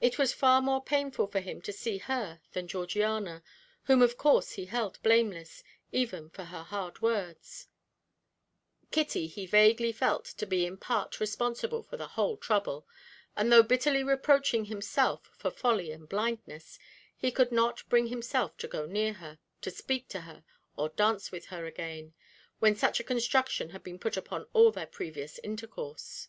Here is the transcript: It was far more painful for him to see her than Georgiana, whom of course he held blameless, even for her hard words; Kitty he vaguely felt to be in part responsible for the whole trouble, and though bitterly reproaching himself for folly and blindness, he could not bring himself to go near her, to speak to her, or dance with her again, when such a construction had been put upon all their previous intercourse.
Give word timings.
It 0.00 0.18
was 0.18 0.32
far 0.32 0.60
more 0.60 0.82
painful 0.82 1.28
for 1.28 1.38
him 1.38 1.62
to 1.62 1.72
see 1.72 1.98
her 1.98 2.40
than 2.54 2.66
Georgiana, 2.66 3.44
whom 3.84 4.02
of 4.02 4.16
course 4.16 4.54
he 4.54 4.64
held 4.64 5.00
blameless, 5.04 5.62
even 5.92 6.28
for 6.28 6.46
her 6.46 6.64
hard 6.64 7.00
words; 7.02 7.68
Kitty 8.90 9.28
he 9.28 9.46
vaguely 9.46 9.92
felt 9.92 10.24
to 10.24 10.44
be 10.44 10.66
in 10.66 10.76
part 10.76 11.20
responsible 11.20 11.84
for 11.84 11.96
the 11.96 12.08
whole 12.08 12.36
trouble, 12.36 12.84
and 13.36 13.52
though 13.52 13.62
bitterly 13.62 14.02
reproaching 14.02 14.64
himself 14.64 15.30
for 15.38 15.52
folly 15.52 15.92
and 15.92 16.08
blindness, 16.08 16.80
he 17.16 17.30
could 17.30 17.52
not 17.52 17.88
bring 17.88 18.08
himself 18.08 18.56
to 18.56 18.66
go 18.66 18.86
near 18.86 19.12
her, 19.12 19.38
to 19.60 19.70
speak 19.70 20.08
to 20.08 20.22
her, 20.22 20.42
or 20.76 20.88
dance 20.88 21.30
with 21.30 21.46
her 21.46 21.64
again, 21.64 22.12
when 22.58 22.74
such 22.74 22.98
a 22.98 23.04
construction 23.04 23.70
had 23.70 23.84
been 23.84 24.00
put 24.00 24.16
upon 24.16 24.48
all 24.52 24.72
their 24.72 24.84
previous 24.84 25.38
intercourse. 25.44 26.26